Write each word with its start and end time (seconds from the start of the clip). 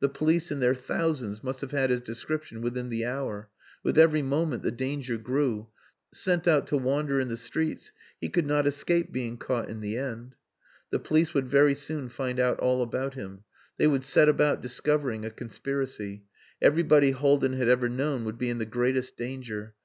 The 0.00 0.08
police 0.08 0.50
in 0.50 0.58
their 0.58 0.74
thousands 0.74 1.44
must 1.44 1.60
have 1.60 1.70
had 1.70 1.90
his 1.90 2.00
description 2.00 2.60
within 2.60 2.88
the 2.88 3.04
hour. 3.06 3.50
With 3.84 3.98
every 3.98 4.20
moment 4.20 4.64
the 4.64 4.72
danger 4.72 5.16
grew. 5.16 5.68
Sent 6.12 6.48
out 6.48 6.66
to 6.66 6.76
wander 6.76 7.20
in 7.20 7.28
the 7.28 7.36
streets 7.36 7.92
he 8.20 8.28
could 8.30 8.48
not 8.48 8.66
escape 8.66 9.12
being 9.12 9.36
caught 9.38 9.68
in 9.70 9.80
the 9.80 9.96
end. 9.96 10.34
The 10.90 10.98
police 10.98 11.34
would 11.34 11.46
very 11.48 11.76
soon 11.76 12.08
find 12.08 12.40
out 12.40 12.58
all 12.58 12.82
about 12.82 13.14
him. 13.14 13.44
They 13.76 13.86
would 13.86 14.02
set 14.02 14.28
about 14.28 14.60
discovering 14.60 15.24
a 15.24 15.30
conspiracy. 15.30 16.24
Everybody 16.60 17.12
Haldin 17.12 17.52
had 17.52 17.68
ever 17.68 17.88
known 17.88 18.24
would 18.24 18.38
be 18.38 18.50
in 18.50 18.58
the 18.58 18.66
greatest 18.66 19.16
danger. 19.16 19.76